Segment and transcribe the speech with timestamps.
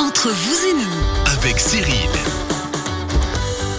[0.00, 1.94] Entre vous et nous, avec Cyril.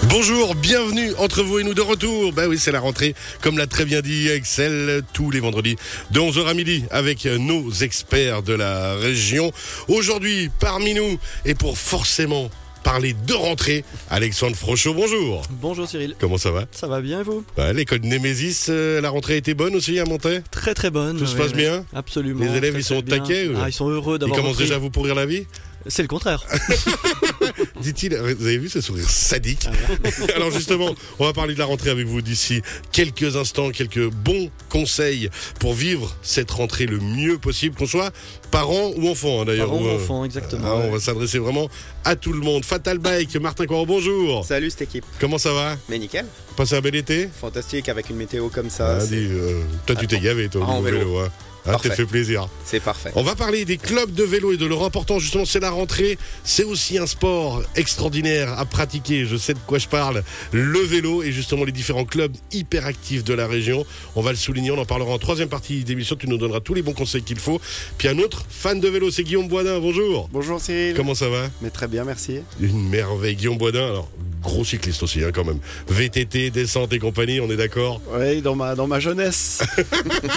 [0.09, 2.31] Bonjour, bienvenue entre vous et nous de retour.
[2.33, 5.75] Bah oui, c'est la rentrée, comme l'a très bien dit Excel, tous les vendredis
[6.11, 9.51] de 11h à midi avec nos experts de la région.
[9.87, 12.49] Aujourd'hui, parmi nous, et pour forcément
[12.83, 15.43] parler de rentrée, Alexandre Frochot, bonjour.
[15.51, 16.15] Bonjour Cyril.
[16.19, 16.65] Comment ça va?
[16.71, 17.43] Ça va bien et vous?
[17.55, 21.17] Bah, L'école Némésis, euh, la rentrée était bonne aussi à Montaix Très très bonne.
[21.17, 21.85] Tout se passe bien?
[21.93, 22.43] Absolument.
[22.45, 23.57] Les élèves, ils sont très au taquet bien.
[23.57, 24.63] ou- Ah, Ils sont heureux Ils d'avoir commencent repris.
[24.65, 25.45] déjà à vous pourrir la vie?
[25.87, 26.45] C'est le contraire.
[27.81, 29.67] Dit-il, vous avez vu ce sourire sadique
[30.35, 34.49] Alors justement, on va parler de la rentrée avec vous d'ici quelques instants, quelques bons
[34.69, 38.11] conseils pour vivre cette rentrée le mieux possible, qu'on soit
[38.51, 39.67] parents ou enfants hein, d'ailleurs.
[39.67, 40.67] Parents ou, euh, enfants, exactement.
[40.67, 41.67] ah, on va s'adresser vraiment
[42.05, 42.63] à tout le monde.
[42.63, 44.45] Fatal Bike, Martin Coirot, bonjour.
[44.45, 45.05] Salut cette équipe.
[45.19, 45.77] Comment ça va?
[45.89, 46.25] Mais nickel.
[46.55, 47.27] Passez un bel été?
[47.39, 48.97] Fantastique avec une météo comme ça.
[49.01, 51.17] Ah, dis, euh, Toi tu t'es gavé toi, Ah, en vélo.
[51.19, 51.29] hein.
[51.63, 51.89] Ah, t'es Parfait.
[51.95, 52.47] fait plaisir.
[52.65, 53.11] C'est parfait.
[53.15, 55.21] On va parler des clubs de vélo et de leur importance.
[55.21, 56.17] Justement, c'est la rentrée.
[56.43, 59.25] C'est aussi un sport extraordinaire à pratiquer.
[59.25, 60.23] Je sais de quoi je parle.
[60.51, 63.85] Le vélo et justement les différents clubs hyper actifs de la région.
[64.15, 64.71] On va le souligner.
[64.71, 66.15] On en parlera en troisième partie d'émission.
[66.15, 67.61] Tu nous donneras tous les bons conseils qu'il faut.
[67.99, 69.79] Puis un autre fan de vélo, c'est Guillaume Boisdin.
[69.79, 70.29] Bonjour.
[70.31, 70.95] Bonjour Cyril.
[70.95, 71.49] Comment ça va?
[71.61, 72.39] Mais très bien, merci.
[72.59, 73.35] Une merveille.
[73.35, 74.09] Guillaume Boisdin, alors
[74.41, 75.59] gros cycliste aussi hein, quand même.
[75.87, 79.61] VTT, descente et compagnie, on est d'accord Oui, dans ma, dans ma jeunesse.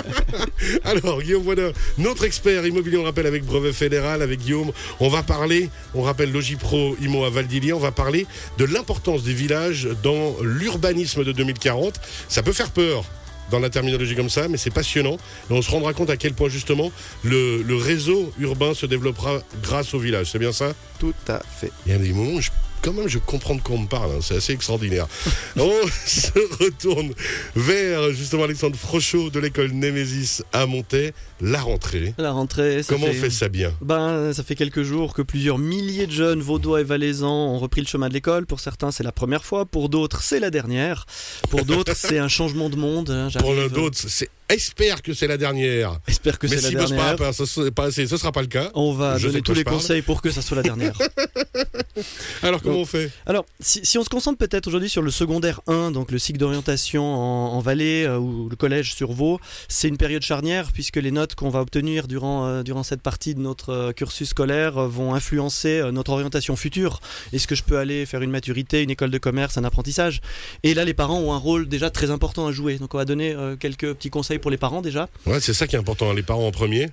[0.84, 5.08] Alors, Guillaume Boisdin, notre expert immobilier, on le rappelle, avec brevet fédéral, avec Guillaume, on
[5.08, 8.26] va parler, on rappelle Logipro Imo à Valdilier, on va parler
[8.58, 12.00] de l'importance des villages dans l'urbanisme de 2040.
[12.28, 13.04] Ça peut faire peur
[13.50, 15.16] dans la terminologie comme ça, mais c'est passionnant.
[15.50, 16.90] Et on se rendra compte à quel point justement
[17.22, 20.30] le, le réseau urbain se développera grâce aux villages.
[20.30, 20.72] C'est bien ça?
[20.98, 21.70] Tout à fait.
[21.86, 22.50] il y a des moments où je,
[22.84, 24.18] quand même je comprends de quoi on me parle, hein.
[24.20, 25.06] c'est assez extraordinaire.
[25.56, 25.70] on
[26.06, 26.30] se
[26.62, 27.12] retourne
[27.56, 32.12] vers justement Alexandre Frochot de l'école Némésis à Montaix, la rentrée.
[32.18, 33.18] La rentrée, ça Comment fait...
[33.18, 36.82] on fait ça bien Ben, ça fait quelques jours que plusieurs milliers de jeunes vaudois
[36.82, 38.44] et valaisans ont repris le chemin de l'école.
[38.44, 39.64] Pour certains, c'est la première fois.
[39.64, 41.06] Pour d'autres, c'est la dernière.
[41.50, 43.10] Pour d'autres, c'est un changement de monde.
[43.10, 45.98] hein, Pour d'autres, c'est espère que c'est la dernière.
[46.06, 47.16] J'espère que Mais c'est la s'ils bossent dernière.
[47.16, 48.70] pas, ce sera pas assez, ce sera pas le cas.
[48.74, 49.76] On va Je donner tous les parle.
[49.76, 50.96] conseils pour que ça soit la dernière.
[52.42, 55.60] Alors comment on fait Alors, si, si on se concentre peut-être aujourd'hui sur le secondaire
[55.66, 59.88] 1, donc le cycle d'orientation en, en vallée euh, ou le collège sur Vaud, c'est
[59.88, 63.40] une période charnière puisque les notes qu'on va obtenir durant, euh, durant cette partie de
[63.40, 67.00] notre euh, cursus scolaire euh, vont influencer notre orientation future.
[67.32, 70.20] Est-ce que je peux aller faire une maturité, une école de commerce, un apprentissage?
[70.62, 72.78] Et là, les parents ont un rôle déjà très important à jouer.
[72.78, 75.08] Donc, on va donner quelques petits conseils pour les parents déjà.
[75.26, 76.90] Ouais, c'est ça qui est important, hein, les parents en premier.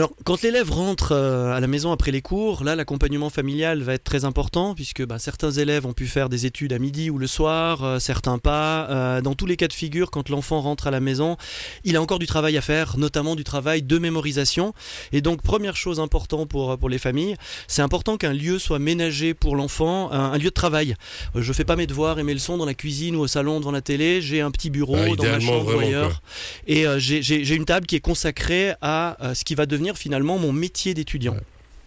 [0.00, 3.92] Alors, quand l'élève rentre euh, à la maison après les cours, là, l'accompagnement familial va
[3.92, 7.18] être très important, puisque bah, certains élèves ont pu faire des études à midi ou
[7.18, 8.88] le soir, euh, certains pas.
[8.88, 11.36] Euh, dans tous les cas de figure, quand l'enfant rentre à la maison,
[11.84, 14.72] il a encore du travail à faire, notamment du travail de mémorisation.
[15.12, 17.36] Et donc, première chose importante pour, pour les familles,
[17.68, 20.94] c'est important qu'un lieu soit ménagé pour l'enfant, un, un lieu de travail.
[21.34, 23.70] Je fais pas mes devoirs et mes leçons dans la cuisine ou au salon devant
[23.70, 26.08] la télé, j'ai un petit bureau Ah, dans ma chambre ou ailleurs.
[26.08, 26.20] quoi.
[26.68, 30.52] Et euh, j'ai- une table qui est consacrée à ce qui va devenir finalement mon
[30.52, 31.36] métier d'étudiant.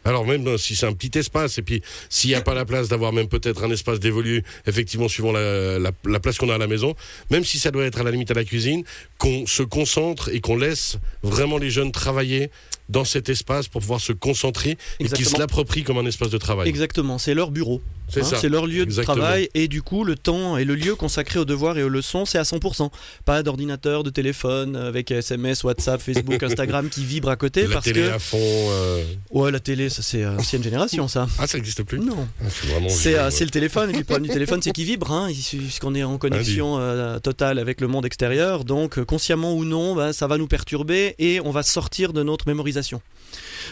[0.06, 2.66] Alors même euh, si c'est un petit espace et puis s'il n'y a pas la
[2.66, 6.68] place d'avoir même peut-être un espace d'évoluer effectivement suivant la place qu'on a à la
[6.68, 6.96] maison,
[7.31, 8.84] même si ça doit être à la limite à la cuisine,
[9.18, 12.50] qu'on se concentre et qu'on laisse vraiment les jeunes travailler
[12.93, 16.37] dans cet espace pour pouvoir se concentrer et qu'ils se l'approprient comme un espace de
[16.37, 16.69] travail.
[16.69, 17.81] Exactement, c'est leur bureau.
[18.09, 19.15] C'est hein, leur lieu Exactement.
[19.15, 21.89] de travail et du coup le temps et le lieu consacré aux devoirs et aux
[21.89, 22.91] leçons c'est à 100%.
[23.25, 27.85] Pas d'ordinateur, de téléphone avec SMS, WhatsApp, Facebook, Instagram qui vibre à côté La parce
[27.85, 28.37] télé que à fond.
[28.39, 31.27] euh, ouais la télé ça c'est euh, ancienne génération ça.
[31.39, 32.27] Ah, ça n'existe plus Non.
[32.43, 32.47] Ah,
[32.89, 35.95] C'est euh, le téléphone et puis le problème du téléphone c'est qu'il vibre hein, puisqu'on
[35.95, 40.13] est en connexion euh, totale avec le monde extérieur donc euh, consciemment ou non bah,
[40.13, 42.82] ça va nous perturber et on va sortir de notre mémorisation.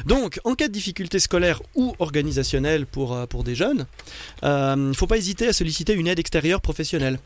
[0.06, 3.86] Donc en cas de difficulté scolaire ou organisationnelle pour, euh, pour des jeunes,
[4.44, 7.20] il ne faut pas hésiter à solliciter une aide extérieure professionnelle.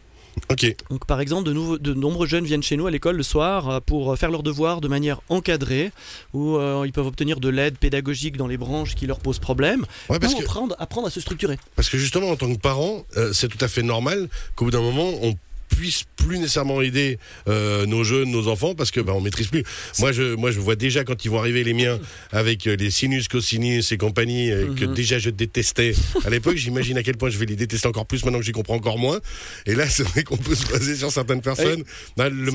[0.89, 3.79] Donc, par exemple, de, de nombreux jeunes viennent chez nous à l'école le soir euh,
[3.79, 5.91] pour euh, faire leurs devoirs de manière encadrée,
[6.33, 9.85] où euh, ils peuvent obtenir de l'aide pédagogique dans les branches qui leur posent problème,
[10.09, 11.57] Ouais, parce ou que, apprendre, apprendre à se structurer.
[11.77, 14.71] parce que justement, en tant que parent, euh, c'est tout à fait normal qu'au bout
[14.71, 15.35] d'un moment, on
[15.77, 19.63] puisse plus nécessairement aider euh, nos jeunes, nos enfants, parce que bah, on maîtrise plus.
[19.99, 21.99] Moi, je, moi, je vois déjà quand ils vont arriver les miens
[22.31, 24.93] avec euh, les sinus, cosinus et compagnie euh, que Mhm.
[24.93, 25.93] déjà je détestais
[26.25, 26.55] à l'époque.
[26.55, 28.97] J'imagine à quel point je vais les détester encore plus maintenant que j'y comprends encore
[28.97, 29.19] moins.
[29.65, 31.83] Et là, c'est vrai qu'on peut se baser sur certaines personnes.
[32.17, 32.51] Ah, le,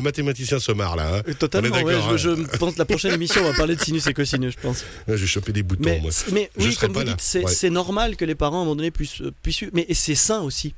[0.00, 1.16] mathématicien se marre là.
[1.26, 1.32] hein.
[1.38, 2.36] Totalement, On est ouais, je, hein.
[2.52, 4.84] je pense que la prochaine émission, on va parler de sinus et cosinus, je pense.
[5.08, 5.82] Je vais choper des boutons.
[5.84, 6.10] Mais, moi.
[6.32, 7.70] mais Je oui, comme vous dites, c'est Ouais.
[7.70, 9.70] normal que les parents, à un moment donné, puissent, euh.
[9.72, 10.74] Mais c'est sain aussi.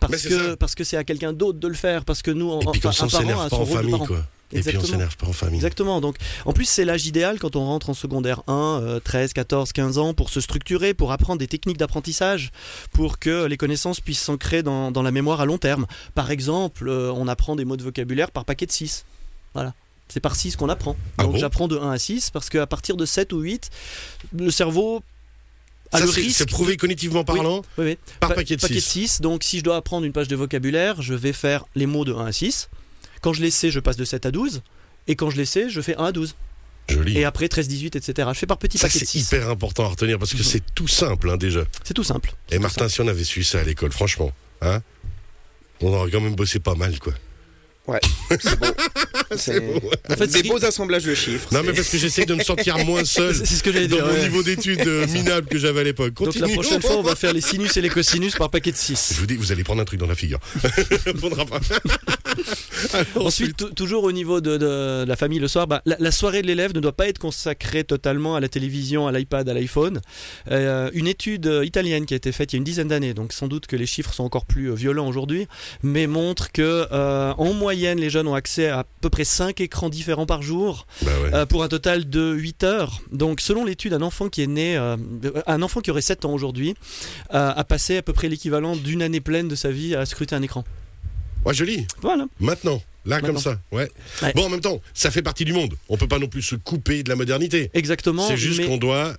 [0.00, 2.04] Parce que parce que c'est à quelqu'un d'autre de le faire.
[2.04, 4.24] Parce que nous, en, Et puis enfin, comme ça, on s'énerve pas en famille, quoi.
[4.50, 5.56] Et puis on s'énerve pas en famille.
[5.56, 6.00] Exactement.
[6.00, 6.16] Donc,
[6.46, 9.98] en plus, c'est l'âge idéal quand on rentre en secondaire 1, euh, 13, 14, 15
[9.98, 12.50] ans, pour se structurer, pour apprendre des techniques d'apprentissage,
[12.92, 15.86] pour que les connaissances puissent s'ancrer dans, dans la mémoire à long terme.
[16.14, 19.04] Par exemple, euh, on apprend des mots de vocabulaire par paquet de 6.
[19.52, 19.74] Voilà.
[20.08, 20.96] C'est par 6 qu'on apprend.
[21.18, 21.38] Ah Donc bon?
[21.38, 23.68] j'apprends de 1 à 6 parce qu'à partir de 7 ou 8,
[24.38, 25.02] le cerveau
[25.92, 27.98] a Ça, le c'est- prouvé cognitivement parlant Oui, oui.
[28.20, 29.20] par Pa- paquet de 6.
[29.20, 32.12] Donc si je dois apprendre une page de vocabulaire, je vais faire les mots de
[32.12, 32.68] 1 à 6.
[33.22, 34.62] Quand je les sais, je passe de 7 à 12.
[35.06, 36.34] Et quand je les sais, je fais 1 à 12.
[36.90, 37.18] Joli.
[37.18, 38.28] Et après 13, 18, etc.
[38.32, 39.26] Je fais par petits paquets de c'est 6.
[39.28, 41.64] hyper important à retenir parce que c'est tout simple hein, déjà.
[41.84, 42.34] C'est tout simple.
[42.50, 44.32] Et Martin, si on avait su ça à l'école, franchement,
[44.62, 44.80] hein,
[45.80, 47.12] on aurait quand même bossé pas mal, quoi.
[48.40, 48.66] C'est beau.
[49.36, 49.58] C'est
[50.10, 51.48] En fait, des c'est- beaux assemblages de chiffres.
[51.52, 53.96] Non, mais parce que j'essaie de me sentir moins seul C'est ce que j'allais dans
[53.96, 54.06] dire.
[54.06, 54.22] mon ouais.
[54.22, 56.14] niveau d'études euh, minable que j'avais à l'époque.
[56.14, 58.76] Donc la prochaine fois, on va faire les sinus et les cosinus par paquet de
[58.76, 59.12] 6.
[59.14, 60.38] Je vous dis, vous allez prendre un truc dans la figure.
[62.94, 66.10] Alors, Ensuite, tou- toujours au niveau de, de la famille le soir, bah, la, la
[66.10, 69.54] soirée de l'élève ne doit pas être consacrée totalement à la télévision, à l'iPad, à
[69.54, 70.00] l'iPhone.
[70.50, 73.32] Euh, une étude italienne qui a été faite il y a une dizaine d'années, donc
[73.32, 75.46] sans doute que les chiffres sont encore plus euh, violents aujourd'hui,
[75.82, 79.60] mais montre que euh, en moyenne, les jeunes ont accès à, à peu près 5
[79.60, 81.34] écrans différents par jour, Bah ouais.
[81.34, 83.00] euh, pour un total de 8 heures.
[83.12, 84.96] Donc selon l'étude, un enfant qui est né, euh,
[85.46, 86.74] un enfant qui aurait 7 ans aujourd'hui,
[87.34, 90.34] euh, a passé à peu près l'équivalent d'une année pleine de sa vie à scruter
[90.34, 90.64] un écran.
[91.44, 91.86] Ouais, joli.
[92.02, 92.26] Voilà.
[92.40, 93.58] Maintenant, là, comme ça.
[93.72, 93.90] Ouais.
[94.22, 94.32] Ouais.
[94.34, 95.74] Bon, en même temps, ça fait partie du monde.
[95.88, 97.70] On peut pas non plus se couper de la modernité.
[97.74, 98.26] Exactement.
[98.26, 99.14] C'est juste mais- qu'on doit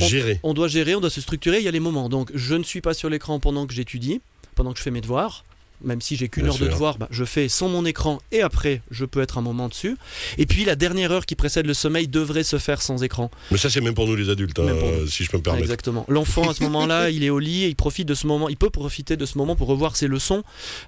[0.00, 0.40] On- gérer.
[0.42, 2.08] On doit gérer, on doit se structurer, il y a les moments.
[2.08, 4.20] Donc je ne suis pas sur l'écran pendant que j'étudie,
[4.54, 5.44] pendant que je fais mes devoirs.
[5.82, 8.80] Même si j'ai qu'une heure de devoir, bah, je fais sans mon écran et après
[8.90, 9.96] je peux être un moment dessus.
[10.38, 13.30] Et puis la dernière heure qui précède le sommeil devrait se faire sans écran.
[13.50, 15.06] Mais ça, c'est même pour nous les adultes, hein, nous.
[15.08, 15.64] si je peux me permettre.
[15.64, 16.06] Exactement.
[16.08, 18.48] L'enfant à ce moment-là, il est au lit et il profite de ce moment.
[18.48, 20.42] Il peut profiter de ce moment pour revoir ses leçons.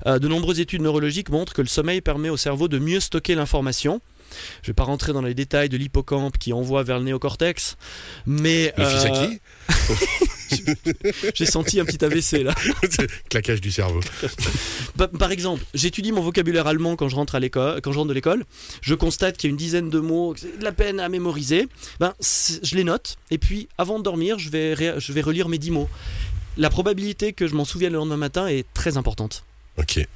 [0.07, 3.35] Euh, de nombreuses études neurologiques montrent que le sommeil permet au cerveau de mieux stocker
[3.35, 4.01] l'information.
[4.63, 7.77] Je vais pas rentrer dans les détails de l'hippocampe qui envoie vers le néocortex,
[8.27, 9.41] mais Le fils à euh, qui
[11.35, 12.55] j'ai senti un petit AVC là.
[13.31, 14.01] Claquage du cerveau.
[14.97, 18.09] Pa- Par exemple, j'étudie mon vocabulaire allemand quand je rentre à l'école, quand je rentre
[18.09, 18.45] de l'école.
[18.81, 21.67] Je constate qu'il y a une dizaine de mots, de la peine à mémoriser.
[22.01, 25.59] Ben, je les note et puis avant de dormir, je vais, je vais relire mes
[25.59, 25.89] 10 mots.
[26.57, 29.45] La probabilité que je m'en souvienne le lendemain matin est très importante.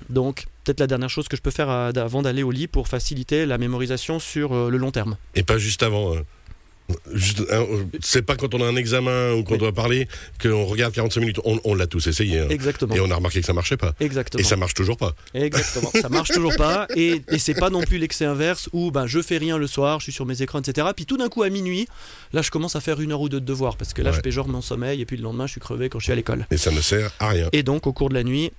[0.09, 2.89] Donc, peut-être la dernière chose que je peux faire euh, avant d'aller au lit pour
[2.89, 5.17] faciliter la mémorisation sur euh, le long terme.
[5.35, 6.17] Et pas juste avant.
[6.17, 6.23] hein.
[7.12, 9.59] Juste, hein, euh, c'est pas quand on a un examen ou qu'on Oui.
[9.61, 10.09] doit parler
[10.43, 11.41] qu'on regarde 45 minutes.
[11.45, 12.41] On, on l'a tous essayé.
[12.41, 12.49] hein.
[12.51, 12.93] Exactement.
[12.97, 13.95] Et on a remarqué que ça marchait pas.
[14.01, 14.41] Exactement.
[14.41, 15.15] Et ça marche toujours pas.
[15.33, 15.89] Exactement.
[16.01, 16.89] Ça marche toujours pas.
[16.97, 20.01] Et, et c'est pas non plus l'excès inverse où ben, je fais rien le soir,
[20.01, 20.89] je suis sur mes écrans, etc.
[20.97, 21.87] Puis tout d'un coup, à minuit,
[22.33, 24.17] là, je commence à faire une heure ou deux de devoirs parce que là, Ouais.
[24.17, 26.17] je péjore mon sommeil et puis le lendemain, je suis crevé quand je suis à
[26.17, 26.49] l'école.
[26.51, 27.49] Et ça ne sert à rien.
[27.53, 28.51] Et donc, au cours de la nuit,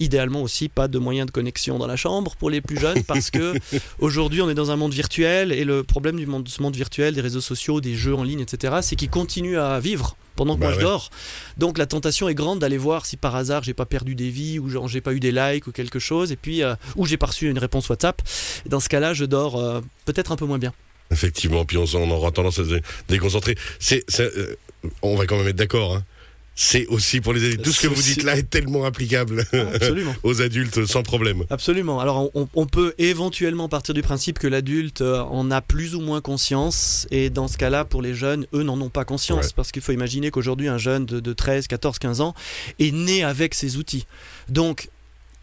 [0.00, 3.30] idéalement aussi, pas de moyens de connexion dans la chambre pour les plus jeunes parce
[3.30, 3.54] que
[3.98, 6.76] aujourd'hui, on est dans un monde virtuel et le problème du monde, de ce monde
[6.76, 10.56] virtuel, des réseaux sociaux, des jeux en ligne, etc., c'est qu'il continue à vivre pendant
[10.56, 11.10] que Bah moi je dors.
[11.58, 14.58] Donc la tentation est grande d'aller voir si par hasard j'ai pas perdu des vies
[14.58, 17.16] ou genre j'ai pas eu des likes ou quelque chose et puis euh, ou j'ai
[17.16, 18.20] pas reçu une réponse WhatsApp.
[18.66, 20.72] Dans ce cas-là, je dors euh, peut-être un peu moins bien.
[21.12, 23.56] Effectivement, puis on, on aura tendance à se déconcentrer.
[23.78, 24.56] C'est, euh,
[25.02, 25.94] on va quand même être d'accord.
[25.96, 26.02] hein.
[26.56, 27.62] C'est aussi pour les adultes.
[27.62, 30.14] Tout ce que vous dites là est tellement applicable Absolument.
[30.22, 31.42] aux adultes sans problème.
[31.50, 31.98] Absolument.
[31.98, 36.00] Alors on, on peut éventuellement partir du principe que l'adulte euh, en a plus ou
[36.00, 39.50] moins conscience et dans ce cas-là pour les jeunes, eux n'en ont pas conscience Ouais.
[39.56, 42.34] parce qu'il faut imaginer qu'aujourd'hui un jeune de, de 13, 14, 15 ans
[42.78, 44.06] est né avec ces outils.
[44.48, 44.88] Donc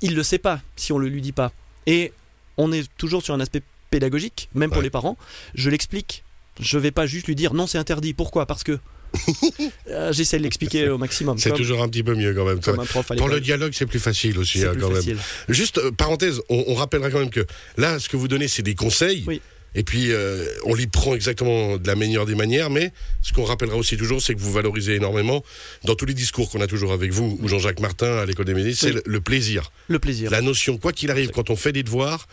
[0.01, 1.51] il le sait pas si on le lui dit pas.
[1.88, 2.13] Et
[2.57, 5.17] on est toujours sur un aspect pédagogique, même pour les parents.
[5.55, 6.24] Je l'explique.
[6.59, 8.13] Je vais pas juste lui dire non c'est interdit.
[8.13, 8.45] Pourquoi?
[8.45, 8.79] Parce que
[9.89, 11.38] Euh, j'essaie de l'expliquer au maximum.
[11.38, 12.60] C'est toujours un petit peu mieux quand même.
[12.80, 15.18] un prof Pour le dialogue, c'est plus facile aussi C'est hein, plus quand même.
[15.50, 17.46] Juste euh, parenthèse, on, on rappellera quand même que
[17.77, 19.24] là, ce que vous donnez, c'est des conseils.
[19.27, 19.41] Oui.
[19.75, 22.91] Et puis, euh, on les prend exactement de la meilleure des manières, mais
[23.22, 25.44] ce qu'on rappellera aussi toujours, c'est que vous valorisez énormément,
[25.86, 28.53] dans tous les discours qu'on a toujours avec vous, ou Jean-Jacques Martin à l'École des
[28.53, 28.94] médias, c'est Oui.
[28.96, 29.72] le, le plaisir.
[29.88, 30.30] Le plaisir.
[30.32, 32.27] La notion, quoi qu'il arrive, quand on fait des devoirs,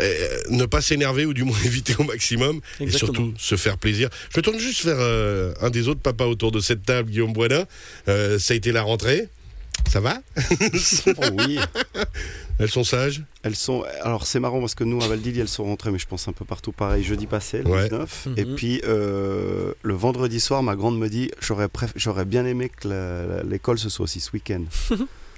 [0.00, 4.08] euh, ne pas s'énerver ou du moins éviter au maximum et surtout se faire plaisir.
[4.34, 7.64] Je tourne juste vers euh, un des autres papas autour de cette table, Guillaume Boisdin.
[8.08, 9.28] Euh, ça a été la rentrée.
[9.90, 10.18] Ça va?
[11.06, 11.58] Oh oui.
[12.58, 13.22] Elles sont sages?
[13.42, 13.84] Elles sont.
[14.02, 16.32] Alors c'est marrant parce que nous à Valdili elles sont rentrées, mais je pense un
[16.32, 17.02] peu partout pareil.
[17.02, 17.84] Jeudi passé, le Ouais.
[17.88, 18.26] 19.
[18.26, 18.34] Mhm.
[18.36, 22.68] Et puis euh, le vendredi soir, ma grande me dit j'aurais préf- j'aurais bien aimé
[22.70, 24.62] que la- la- l'école ce soit aussi ce week-end.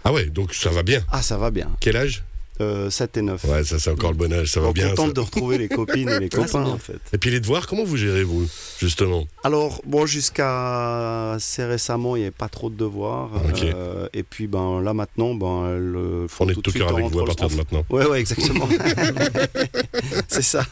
[0.04, 1.02] Ah ouais, donc ça va bien.
[1.10, 1.70] Ah ça va bien.
[1.80, 2.24] Quel âge?
[2.60, 3.44] Euh, 7 et 9.
[3.44, 4.90] Ouais, ça c'est encore le bon âge, ça va Donc, bien.
[4.90, 5.12] contente ça.
[5.14, 6.72] de retrouver les copines et les copains bien.
[6.72, 6.98] en fait.
[7.12, 8.46] Et puis les devoirs, comment vous gérez vous,
[8.78, 9.26] justement?
[9.42, 13.30] Alors, bon, jusqu'à assez récemment, il n'y avait pas trop de devoirs.
[13.48, 13.62] Ok.
[13.64, 17.06] Euh, et puis, ben, là, maintenant, ben, le font On est tout tout cœur avec
[17.06, 17.84] vous à partir de maintenant.
[17.90, 18.68] Ouais, ouais, exactement.
[20.28, 20.64] C'est ça.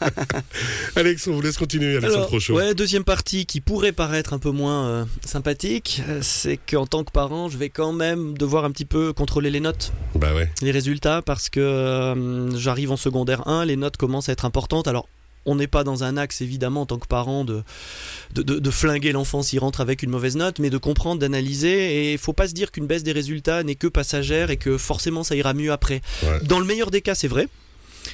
[0.95, 2.55] Alex, on vous laisse continuer, Alexandre Prochaud.
[2.55, 7.03] ouais, deuxième partie qui pourrait paraître un peu moins euh, sympathique, euh, c'est qu'en tant
[7.03, 10.51] que parent, je vais quand même devoir un petit peu contrôler les notes, Bah ouais.
[10.61, 14.87] les résultats, parce que euh, j'arrive en secondaire 1, les notes commencent à être importantes.
[14.87, 15.07] Alors,
[15.45, 17.63] on n'est pas dans un axe, évidemment, en tant que parent, de,
[18.33, 21.95] de, de- de flinguer l'enfant s'il rentre avec une mauvaise note, mais de comprendre, d'analyser.
[21.95, 24.77] Et il faut pas se dire qu'une baisse des résultats n'est que passagère et que
[24.77, 26.01] forcément ça ira mieux après.
[26.23, 26.39] Ouais.
[26.43, 27.49] Dans le meilleur des cas, c'est vrai.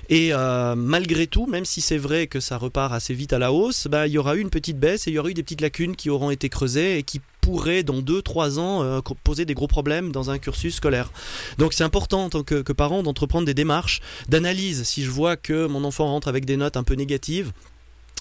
[0.08, 3.52] Et euh, malgré tout, même si c'est vrai que ça repart assez vite à la
[3.52, 5.44] hausse, bah, il y aura eu une petite baisse et il y aura eu des
[5.44, 9.54] petites lacunes qui auront été creusées et qui pourraient, dans 2-3 ans, euh, poser des
[9.54, 11.12] gros problèmes dans un cursus scolaire.
[11.58, 14.84] Donc c'est important en tant que, que parent d'entreprendre des démarches d'analyse.
[14.84, 17.52] Si je vois que mon enfant rentre avec des notes un peu négatives,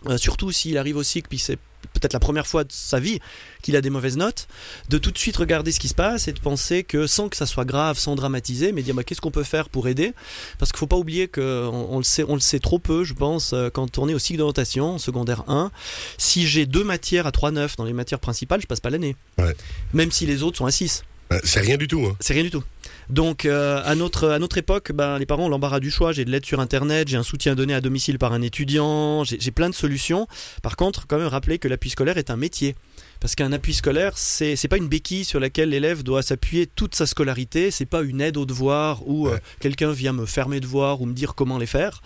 [0.06, 1.58] euh, surtout s'il arrive au cycle, puis c'est
[1.98, 3.20] peut-être la première fois de sa vie
[3.62, 4.48] qu'il a des mauvaises notes,
[4.88, 7.36] de tout de suite regarder ce qui se passe et de penser que sans que
[7.36, 10.12] ça soit grave, sans dramatiser, mais dire bah, qu'est-ce qu'on peut faire pour aider?
[10.58, 13.14] Parce qu'il faut pas oublier que on, le sait, on le sait trop peu, je
[13.14, 15.70] pense, euh, quand on est au cycle d'orientation, en secondaire 1,
[16.16, 19.16] si j'ai deux matières à 3,9 dans les matières principales, je passe pas l'année.
[19.38, 19.54] Ouais.
[19.92, 21.04] Même si les autres sont à 6.
[21.30, 22.04] Bah, C'est rien du tout.
[22.06, 22.16] Hein.
[22.20, 22.62] C'est rien du tout.
[23.10, 26.12] Donc euh, à, notre, époque, ben, les parents ont l'embarras du choix.
[26.12, 29.38] J'ai de l'aide sur Internet, j'ai un soutien donné à domicile par un étudiant, j'ai
[29.40, 30.26] j'ai plein de solutions.
[30.62, 32.74] Par contre, quand même rappeler que l'appui scolaire est un métier.
[33.20, 36.94] Parce qu'un appui scolaire, c'est c'est pas une béquille sur laquelle l'élève doit s'appuyer toute
[36.94, 37.70] sa scolarité.
[37.70, 39.40] C'est pas une aide aux devoirs où euh, Ouais.
[39.60, 42.00] quelqu'un vient me faire mes devoirs ou me dire comment les faire.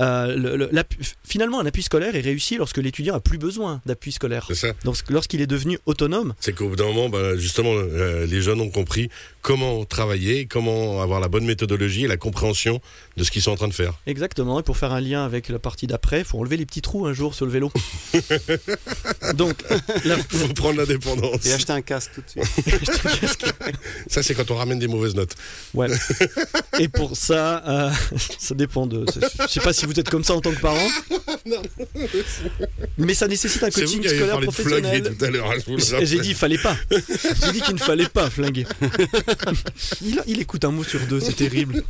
[0.00, 3.80] Euh, le- le- l'appui- finalement, un appui scolaire est réussi lorsque l'étudiant a plus besoin
[3.86, 4.44] d'appui scolaire.
[4.48, 4.72] C'est ça.
[4.84, 8.60] Donc, Lorsqu'il est devenu autonome, C'est qu'au bout d'un moment, bah, justement, euh, les jeunes
[8.60, 9.10] ont compris
[9.42, 12.80] comment travailler, comment avoir la bonne méthodologie et la compréhension
[13.16, 13.92] de ce qu'ils sont en train de faire.
[14.06, 16.80] Exactement, et pour faire un lien avec la partie d'après, il faut enlever les petits
[16.80, 17.70] trous un jour sur le vélo.
[19.34, 19.54] Donc,
[20.04, 21.44] la- faut prendre l'indépendance.
[21.46, 22.64] Et acheter un casque tout de suite.
[24.08, 25.34] Ça, c'est quand on ramène des mauvaises notes.
[25.74, 25.88] ouais.
[26.78, 27.90] Et pour ça, euh,
[28.38, 29.04] ça dépend de.
[29.42, 30.88] Je sais pas si vous êtes comme ça en tant que parent,
[32.98, 35.16] mais ça nécessite un vous coaching scolaire parlé de flinguer professionnel.
[35.18, 35.50] tout à l'heure.
[35.50, 36.76] hein, J'ai dit il fallait pas.
[36.90, 38.66] J'ai dit qu'il ne fallait pas flinguer.
[40.02, 41.82] Il, il écoute un mot sur deux, c'est terrible.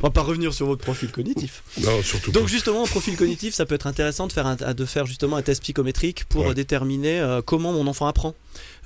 [0.00, 1.62] On va pas revenir sur votre profil cognitif.
[1.82, 2.48] Non, surtout Donc pas.
[2.50, 5.42] justement, en profil cognitif, ça peut être intéressant de faire, un- de faire justement un
[5.42, 6.54] test psychométrique pour Ouais.
[6.54, 8.34] déterminer euh, comment mon enfant apprend.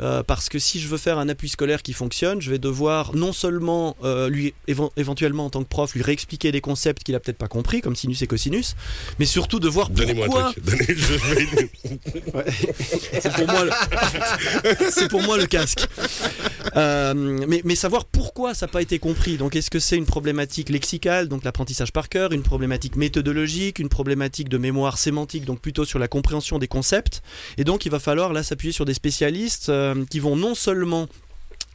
[0.01, 3.15] Euh, parce que si je veux faire un appui scolaire qui fonctionne, je vais devoir
[3.15, 7.15] non seulement euh, lui éven- éventuellement en tant que prof lui réexpliquer des concepts qu'il
[7.15, 8.77] a peut-être pas compris, comme sinus et cosinus,
[9.19, 10.55] mais surtout de voir Donnez-moi un pourquoi.
[10.63, 10.87] Donnez,
[13.21, 15.87] C'est pour moi le, pour moi le casque.
[16.77, 19.37] Euh, mais, mais savoir pourquoi ça n'a pas été compris.
[19.37, 23.89] Donc, est-ce que c'est une problématique lexicale, donc l'apprentissage par cœur, une problématique méthodologique, une
[23.89, 27.23] problématique de mémoire sémantique, donc plutôt sur la compréhension des concepts.
[27.57, 31.09] Et donc, il va falloir là s'appuyer sur des spécialistes euh, qui vont non seulement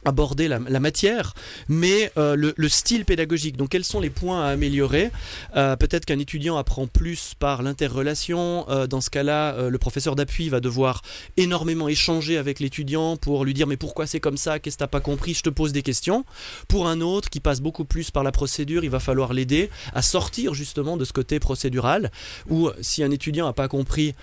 [0.06, 1.32] aborder la, matière,
[1.66, 3.56] mais euh, le, le style pédagogique.
[3.56, 5.10] Donc, quels sont les points à améliorer?
[5.56, 8.66] Euh, Peut-être qu'un étudiant apprend plus par l'interrelation.
[8.90, 11.00] Dans ce cas-là, le professeur d'appui va devoir
[11.38, 14.58] énormément échanger avec l'étudiant pour lui dire mais pourquoi c'est comme ça?
[14.58, 15.32] Qu'est-ce que t'as pas compris?
[15.32, 16.26] Je te pose des questions.
[16.68, 20.02] Pour un autre qui passe beaucoup plus par la procédure, il va falloir l'aider à
[20.02, 22.12] sortir justement de ce côté procédural.
[22.50, 24.14] Ou si un étudiant n'a pas compris.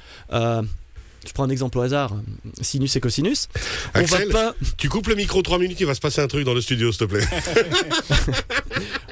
[1.27, 2.15] Je prends un exemple au hasard,
[2.61, 3.47] sinus et cosinus.
[3.95, 6.27] On va Axel, pas, tu coupes le micro 3 minutes, il va se passer un
[6.27, 7.25] truc dans le studio, s'il te plaît.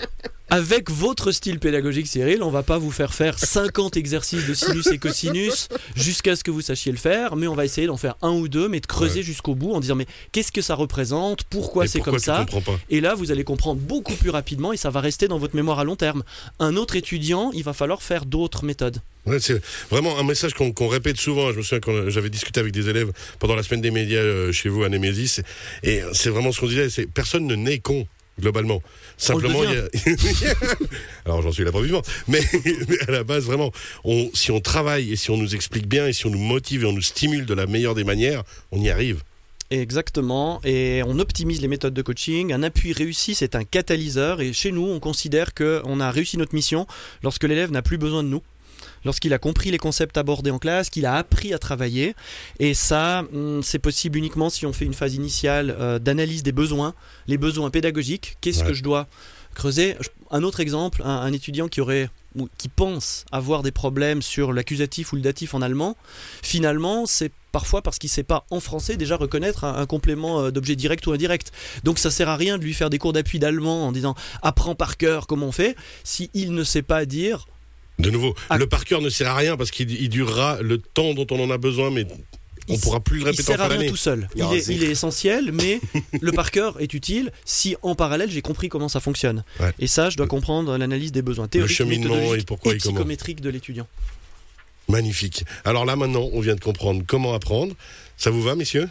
[0.51, 4.87] Avec votre style pédagogique, Cyril, on va pas vous faire faire 50 exercices de sinus
[4.87, 8.15] et cosinus jusqu'à ce que vous sachiez le faire, mais on va essayer d'en faire
[8.23, 9.23] un ou deux, mais de creuser Ouais.
[9.23, 12.45] jusqu'au bout en disant mais qu'est-ce que ça représente, pourquoi c'est comme ça?
[12.89, 15.79] Et là, vous allez comprendre beaucoup plus rapidement et ça va rester dans votre mémoire
[15.79, 16.23] à long terme.
[16.59, 19.01] Un autre étudiant, il va falloir faire d'autres méthodes.
[19.25, 21.51] Ouais, c'est vraiment un message qu'on qu'on répète souvent.
[21.51, 24.51] Je me souviens quand j'avais discuté avec des élèves pendant la semaine des médias euh,
[24.51, 25.41] chez vous à Némésis,
[25.83, 26.89] et c'est vraiment ce qu'on disait.
[26.89, 28.07] C'est personne ne naît con
[28.39, 28.81] globalement.
[29.17, 30.53] Simplement, il y a...
[31.25, 32.41] alors j'en suis la preuve vivante, mais,
[32.87, 33.71] mais à la base vraiment,
[34.03, 36.83] on, si on travaille et si on nous explique bien et si on nous motive
[36.83, 39.23] et on nous stimule de la meilleure des manières, on y arrive.
[39.71, 42.51] Exactement, et on optimise les méthodes de coaching.
[42.53, 46.55] Un appui réussi, c'est un catalyseur, et chez nous, on considère qu'on a réussi notre
[46.55, 46.87] mission
[47.21, 48.41] lorsque l'élève n'a plus besoin de nous.
[49.05, 52.15] Lorsqu'il a compris les concepts abordés en classe, qu'il a appris à travailler.
[52.59, 56.51] Et ça, hum, c'est possible uniquement si on fait une phase initiale euh, d'analyse des
[56.51, 56.93] besoins,
[57.27, 58.37] les besoins pédagogiques.
[58.41, 58.67] Qu'est-ce Ouais.
[58.67, 59.07] que je dois
[59.55, 59.95] creuser?
[60.31, 62.09] Un autre exemple, un, un étudiant qui aurait
[62.59, 65.97] qui pense avoir des problèmes sur l'accusatif ou le datif en allemand,
[66.43, 70.39] finalement, c'est parfois parce qu'il ne sait pas en français déjà reconnaître un, un complément
[70.41, 71.51] euh, d'objet direct ou indirect.
[71.83, 74.13] Donc ça sert à rien de lui faire des cours d'appui d'allemand en disant
[74.43, 77.47] apprends par cœur comment on fait si il ne sait pas dire
[77.99, 78.57] De nouveau, Ah.
[78.57, 81.39] le par cœur ne sert à rien parce qu'il il durera le temps dont on
[81.43, 82.05] en a besoin, mais
[82.71, 83.89] On Il- pourra plus le Il répéter en sert à fin d'année.
[83.89, 84.29] tout seul.
[84.35, 85.79] Il Il aura est, il est essentiel, mais
[86.21, 89.43] le par cœur est utile si en parallèle j'ai compris comment ça fonctionne.
[89.59, 89.71] Ouais.
[89.79, 92.93] Et ça, je dois comprendre l'analyse des besoins théoriques, cheminement méthodologiques et pourquoi et comment.
[92.93, 93.87] psychométriques de l'étudiant.
[94.87, 95.45] Magnifique.
[95.65, 97.73] Alors là, maintenant, on vient de comprendre comment apprendre.
[98.17, 98.87] Ça vous va, messieurs?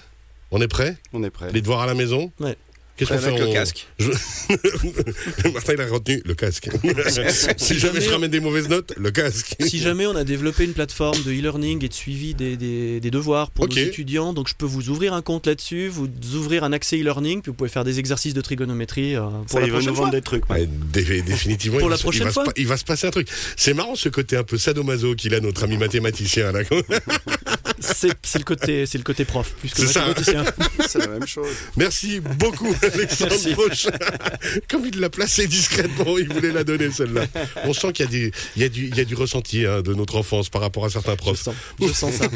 [0.51, 1.53] On est prêts On est prêt.
[1.53, 2.33] Les devoirs à la maison?
[2.41, 2.57] Ouais.
[2.99, 3.87] Qu'est-ce qu'on fait Avec le casque.
[5.53, 6.69] Martin, il a retenu le casque.
[7.57, 9.55] si jamais je ramène des mauvaises notes, le casque.
[9.61, 13.11] Si jamais on a développé une plateforme de e-learning et de suivi des, des- des
[13.11, 13.77] devoirs pour Ok.
[13.77, 17.41] nos étudiants, donc je peux vous ouvrir un compte là-dessus, vous ouvrir un accès e-learning,
[17.43, 19.95] puis vous pouvez faire des exercices de trigonométrie euh, pour Ça, la il prochaine nous
[19.97, 20.49] vendre des trucs.
[20.51, 22.45] Ouais, dé- définitivement, Pour il, la va se- il prochaine va se fois.
[22.45, 23.29] pa- il va se passer un truc.
[23.57, 26.53] C'est marrant ce côté un peu sadomaso qu'il a, notre ami mathématicien.
[26.53, 26.61] Là.
[27.81, 30.07] C'est le côté, c'est le côté prof plus que C'est ça.
[30.07, 30.45] mathématicien.
[30.89, 31.49] C'est la même chose.
[31.77, 33.55] Merci beaucoup, Alexandre Merci.
[33.55, 33.87] Fauch.
[34.71, 37.27] Comme il l'a placé discrètement, il voulait la donner celle-là.
[37.65, 39.65] On sent qu'il y a, des- il y a du, il y a du ressenti
[39.67, 41.41] hein, de notre enfance par rapport à certains Je profs.
[41.41, 42.27] sens, je sens ça.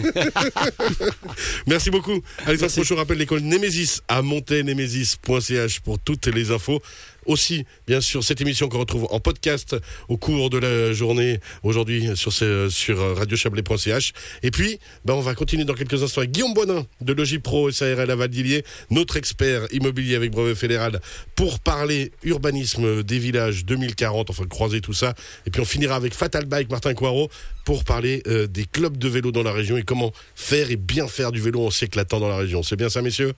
[1.67, 2.23] Merci beaucoup.
[2.47, 2.73] Alexandre.
[2.73, 6.81] Fauch, je rappelle l'école Némésis à montenemesis.ch pour toutes les infos.
[7.27, 9.77] Aussi, bien sûr, cette émission qu'on retrouve en podcast
[10.09, 14.13] au cours de la journée aujourd'hui sur, ce- sur radiochablais.ch.
[14.43, 18.11] Et puis, ben, on va continuer dans quelques instants avec Guillaume Bonin de Logipro SARL
[18.11, 21.01] à Valdilier, notre expert immobilier avec brevet fédéral,
[21.37, 25.15] pour parler urbanisme des villages 2040, enfin croiser tout ça.
[25.47, 27.31] Et puis on finira avec Fatal Bike, Martin Coirot,
[27.65, 31.07] pour parler euh, des clubs de vélo dans la région et comment faire et bien
[31.07, 32.63] faire du vélo en s'éclatant dans la région.
[32.63, 33.33] C'est bien ça, messieurs?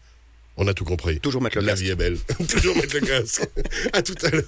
[0.57, 1.19] On a tout compris.
[1.21, 1.83] Toujours mettre le La casque.
[1.83, 2.17] vie est belle.
[2.49, 3.43] Toujours mettre le casque.
[3.93, 4.43] à tout à l'heure.